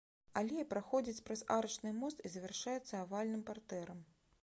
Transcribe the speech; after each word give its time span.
Алея 0.39 0.63
праходзіць 0.71 1.21
праз 1.27 1.43
арачны 1.57 1.93
мост 2.01 2.25
і 2.25 2.35
завяршаецца 2.37 2.93
авальным 3.05 3.49
партэрам. 3.53 4.07